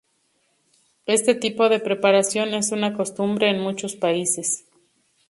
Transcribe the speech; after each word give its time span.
Este 1.05 1.35
tipo 1.35 1.69
de 1.69 1.79
preparación 1.79 2.55
es 2.55 2.71
una 2.71 2.95
costumbre 2.95 3.51
en 3.51 3.61
muchos 3.61 3.95
países. 3.95 4.65